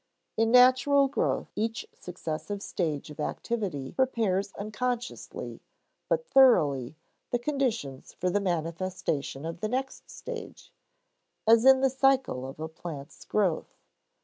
In 0.35 0.49
natural 0.49 1.07
growth 1.07 1.51
each 1.55 1.85
successive 1.93 2.63
stage 2.63 3.11
of 3.11 3.19
activity 3.19 3.91
prepares 3.91 4.51
unconsciously, 4.53 5.61
but 6.09 6.25
thoroughly, 6.27 6.95
the 7.29 7.37
conditions 7.37 8.11
for 8.11 8.31
the 8.31 8.41
manifestation 8.41 9.45
of 9.45 9.59
the 9.59 9.69
next 9.69 10.09
stage 10.09 10.71
as 11.45 11.65
in 11.65 11.81
the 11.81 11.89
cycle 11.91 12.47
of 12.47 12.59
a 12.59 12.67
plant's 12.67 13.23
growth. 13.25 13.77